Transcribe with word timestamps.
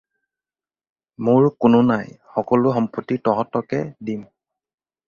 মোৰ 1.27 1.45
কোনো 1.65 1.83
নাই, 1.91 2.09
সকলো 2.39 2.75
সম্পত্তি 2.79 3.21
তহঁতকে 3.31 3.85
দিম। 4.11 4.27